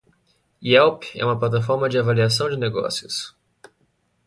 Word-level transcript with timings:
Yelp 0.63 1.03
é 1.13 1.23
uma 1.23 1.37
plataforma 1.39 1.87
de 1.87 1.99
avaliação 1.99 2.49
de 2.49 2.57
negócios. 2.57 3.35